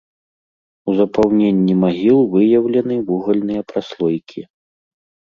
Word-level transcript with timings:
У 0.91 0.93
запаўненні 0.99 1.75
магіл 1.83 2.17
выяўлены 2.37 2.97
вугальныя 3.11 3.61
праслойкі. 3.73 4.39